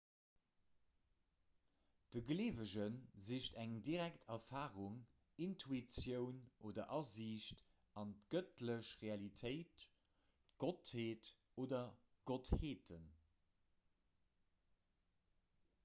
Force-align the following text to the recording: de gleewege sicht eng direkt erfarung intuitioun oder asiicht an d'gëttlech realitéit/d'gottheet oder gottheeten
de 2.13 2.21
gleewege 2.29 2.85
sicht 3.25 3.57
eng 3.63 3.75
direkt 3.87 4.23
erfarung 4.35 4.95
intuitioun 5.47 6.39
oder 6.69 6.85
asiicht 6.97 7.61
an 8.05 8.15
d'gëttlech 8.31 8.89
realitéit/d'gottheet 9.03 11.31
oder 11.67 11.83
gottheeten 12.33 13.07